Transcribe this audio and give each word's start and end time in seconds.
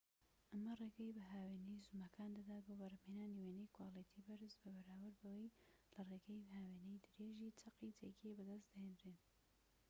ئەمە 0.51 0.73
ڕێگەی 0.79 1.15
بە 1.17 1.23
هاوێنەی 1.31 1.83
زوومەکان 1.85 2.29
دەدات 2.37 2.63
بۆ 2.67 2.73
بەرهەمهێنانی 2.81 3.43
وێنەی 3.45 3.73
کواڵیتی 3.77 4.25
بەرزی 4.27 4.61
بەراورد 4.63 5.15
بەوەی 5.23 5.49
لە 5.95 6.01
ڕێگەی 6.09 6.47
هاوێنەی 6.55 7.01
درێژیی 7.05 7.57
چەقی 7.61 7.95
جێگیر 7.97 8.33
بەدەست 8.37 8.67
دەهێنرێن 8.73 9.19